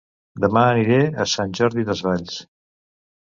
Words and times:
Dema 0.43 0.61
aniré 0.69 0.97
a 1.25 1.27
Sant 1.33 1.53
Jordi 1.59 1.85
Desvalls 1.91 2.39